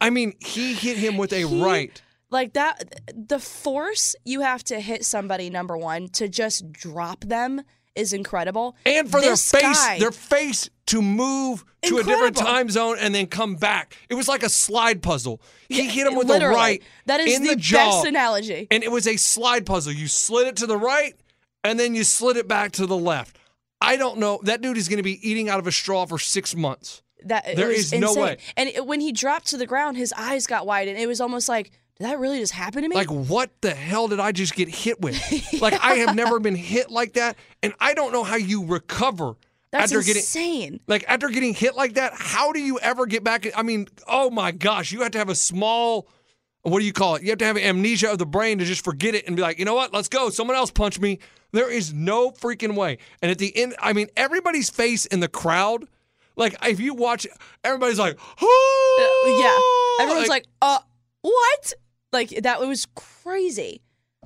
[0.01, 2.01] I mean, he hit him with a He- right.
[2.29, 3.01] like that.
[3.15, 7.61] The force you have to hit somebody, number one, to just drop them
[7.95, 8.75] is incredible.
[8.85, 12.97] And for This their face, guy- their face to move to a different time zone
[12.99, 13.95] and then come back.
[14.09, 15.41] It was like a slide puzzle.
[15.69, 16.53] He hit him with literally.
[16.53, 18.67] a right That is in the, the, jaw, best analogy.
[18.69, 19.93] and it was a slide puzzle.
[19.93, 21.15] You slid it to the right,
[21.63, 23.37] and then you slid it back to the left.
[23.81, 24.39] I don't know.
[24.43, 27.01] That dude is going to be eating out of a straw for six months.
[27.25, 28.23] That There was is no insane.
[28.23, 28.37] way.
[28.55, 31.19] And it, when he dropped to the ground, his eyes got wide, and it was
[31.19, 32.95] almost like, did that really just happen to me?
[32.95, 35.15] Like, what the hell did I just get hit with?
[35.61, 39.35] Like, I have never been hit like that, and I don't know how you recover
[39.71, 40.19] That's after getting.
[40.21, 40.79] insane.
[40.87, 43.47] Like after getting hit like that, how do you ever get back?
[43.57, 46.07] I mean, oh my gosh, you have to have a small,
[46.63, 47.23] what do you call it?
[47.23, 49.57] You have to have amnesia of the brain to just forget it and be like,
[49.57, 49.93] you know what?
[49.93, 50.29] Let's go.
[50.29, 51.19] Someone else punch me.
[51.53, 52.97] There is no freaking way.
[53.21, 55.85] And at the end, I mean, everybody's face in the crowd,
[56.35, 57.27] like if you watch,
[57.63, 60.03] everybody's like, oh, yeah.
[60.05, 60.79] Everyone's like, uh,
[61.21, 61.73] what?
[62.11, 63.81] Like that was crazy.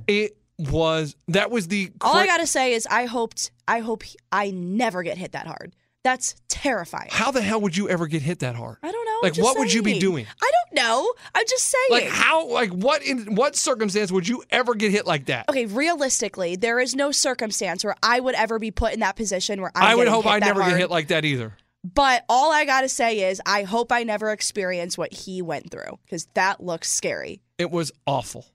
[0.08, 1.16] it was.
[1.30, 1.92] That was the.
[2.02, 5.48] All I gotta say is, I hoped, I hope he- I never get hit that
[5.48, 5.74] hard.
[6.04, 7.10] That's terrifying.
[7.12, 8.78] How the hell would you ever get hit that hard?
[8.82, 9.20] I don't know.
[9.22, 10.26] Like, what would you be doing?
[10.42, 11.14] I don't know.
[11.36, 11.88] I'm just saying.
[11.90, 12.48] Like how?
[12.48, 13.04] Like what?
[13.04, 15.50] In what circumstance would you ever get hit like that?
[15.50, 19.62] Okay, realistically, there is no circumstance where I would ever be put in that position
[19.62, 20.74] where I'm I would hope hit I never hard.
[20.74, 21.54] get hit like that either.
[21.84, 25.98] But all I gotta say is, I hope I never experience what he went through
[26.04, 27.42] because that looks scary.
[27.58, 28.46] It was awful.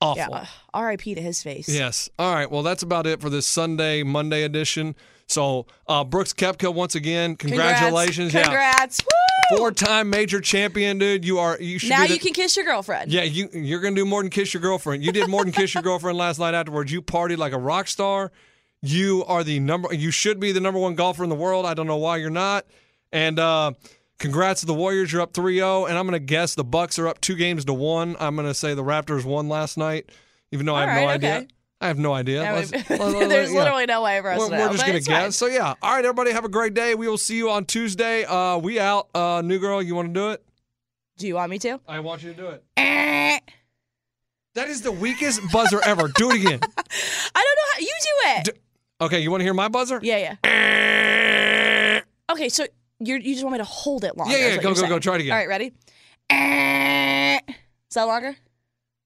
[0.00, 0.16] Awful.
[0.18, 0.28] Yeah.
[0.30, 1.14] ugh, R.I.P.
[1.14, 1.68] to his face.
[1.68, 2.08] Yes.
[2.18, 2.50] All right.
[2.50, 4.96] Well, that's about it for this Sunday, Monday edition.
[5.28, 8.32] So, uh, Brooks Koepka, once again, congratulations.
[8.32, 9.00] Congrats.
[9.02, 9.10] Woo!
[9.52, 9.58] Yeah.
[9.58, 11.24] Four-time major champion, dude.
[11.24, 11.58] You are.
[11.60, 11.90] You should.
[11.90, 13.12] Now you can kiss your girlfriend.
[13.12, 15.04] Yeah, you you're gonna do more than kiss your girlfriend.
[15.04, 16.90] You did more than kiss your girlfriend last night afterwards.
[16.92, 18.32] You partied like a rock star.
[18.82, 19.94] You are the number.
[19.94, 21.66] You should be the number one golfer in the world.
[21.66, 22.66] I don't know why you're not.
[23.12, 23.72] And uh,
[24.18, 25.12] congrats to the Warriors.
[25.12, 25.88] You're up 3-0.
[25.88, 28.16] And I'm gonna guess the Bucks are up two games to one.
[28.18, 30.10] I'm gonna say the Raptors won last night,
[30.50, 31.36] even though I All have no right, idea.
[31.36, 31.46] okay.
[31.80, 32.42] I have no idea.
[32.44, 33.58] I Let's- mean, let- let- There's yeah.
[33.58, 35.36] literally no way for us We're, to we're just gonna guess.
[35.36, 35.74] So yeah.
[35.82, 36.94] All right, everybody, have a great day.
[36.94, 38.24] We will see you on Tuesday.
[38.24, 39.08] Uh, we out.
[39.14, 40.44] Uh, new girl, you want to do it?
[41.18, 41.80] Do you want me to?
[41.86, 42.64] I want you to do it.
[42.76, 43.38] Eh.
[44.54, 46.08] That is the weakest buzzer ever.
[46.08, 46.60] Do it again.
[47.34, 48.10] I don't know how you do
[48.40, 48.44] it.
[48.44, 48.60] D-
[49.02, 49.98] Okay, you want to hear my buzzer?
[50.02, 52.00] yeah, yeah.
[52.30, 52.66] Okay, so
[53.00, 54.32] you you just want me to hold it longer?
[54.32, 54.98] Yeah, yeah, what go, you're go, go.
[55.00, 55.32] Try it again.
[55.32, 55.66] All right, ready?
[57.92, 58.28] Is that longer?
[58.28, 58.36] Is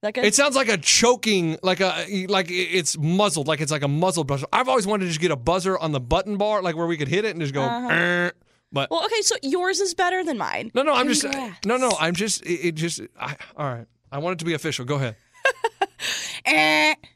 [0.03, 0.25] that good?
[0.27, 4.27] It sounds like a choking, like a like it's muzzled, like it's like a muzzled
[4.27, 4.47] buzzer.
[4.53, 6.97] I've always wanted to just get a buzzer on the button bar, like where we
[6.97, 7.63] could hit it and just go.
[7.63, 8.31] "Eh."
[8.71, 10.71] But well, okay, so yours is better than mine.
[10.75, 11.25] no, no, I'm just
[11.65, 13.01] no, no, I'm just it, it just.
[13.19, 14.85] I, all right, I want it to be official.
[14.85, 15.17] Go ahead.